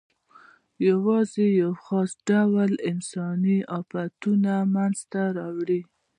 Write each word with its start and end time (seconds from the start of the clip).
یواځې 0.87 1.45
یو 1.61 1.71
خاص 1.83 2.11
ډول 2.29 2.71
یې 2.75 2.81
انساني 2.91 3.57
آفتونه 3.77 4.53
منځ 4.75 4.97
ته 5.11 5.21
راوړي. 5.37 5.81